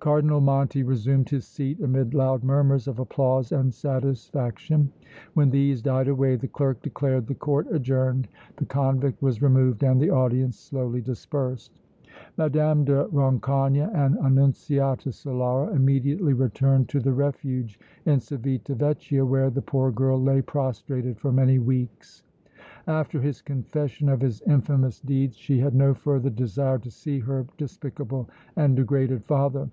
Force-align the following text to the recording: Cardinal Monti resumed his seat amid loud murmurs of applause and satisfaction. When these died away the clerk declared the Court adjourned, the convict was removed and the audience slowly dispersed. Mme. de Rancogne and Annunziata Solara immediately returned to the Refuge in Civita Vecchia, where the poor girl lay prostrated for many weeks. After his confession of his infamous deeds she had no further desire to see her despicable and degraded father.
Cardinal 0.00 0.42
Monti 0.42 0.82
resumed 0.82 1.30
his 1.30 1.46
seat 1.48 1.80
amid 1.80 2.12
loud 2.12 2.44
murmurs 2.44 2.86
of 2.86 2.98
applause 2.98 3.50
and 3.52 3.72
satisfaction. 3.72 4.92
When 5.32 5.48
these 5.48 5.80
died 5.80 6.08
away 6.08 6.36
the 6.36 6.46
clerk 6.46 6.82
declared 6.82 7.26
the 7.26 7.34
Court 7.34 7.68
adjourned, 7.72 8.28
the 8.56 8.66
convict 8.66 9.22
was 9.22 9.40
removed 9.40 9.82
and 9.82 9.98
the 9.98 10.10
audience 10.10 10.58
slowly 10.58 11.00
dispersed. 11.00 11.72
Mme. 12.36 12.84
de 12.84 13.08
Rancogne 13.12 13.90
and 13.94 14.18
Annunziata 14.18 15.08
Solara 15.08 15.74
immediately 15.74 16.34
returned 16.34 16.90
to 16.90 17.00
the 17.00 17.14
Refuge 17.14 17.80
in 18.04 18.20
Civita 18.20 18.74
Vecchia, 18.74 19.24
where 19.24 19.48
the 19.48 19.62
poor 19.62 19.90
girl 19.90 20.22
lay 20.22 20.42
prostrated 20.42 21.18
for 21.18 21.32
many 21.32 21.58
weeks. 21.58 22.24
After 22.86 23.22
his 23.22 23.40
confession 23.40 24.10
of 24.10 24.20
his 24.20 24.42
infamous 24.42 25.00
deeds 25.00 25.38
she 25.38 25.60
had 25.60 25.74
no 25.74 25.94
further 25.94 26.28
desire 26.28 26.76
to 26.80 26.90
see 26.90 27.20
her 27.20 27.46
despicable 27.56 28.28
and 28.54 28.76
degraded 28.76 29.24
father. 29.24 29.70